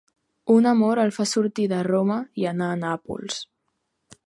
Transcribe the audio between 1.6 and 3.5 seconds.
de Roma i anar a Nàpols.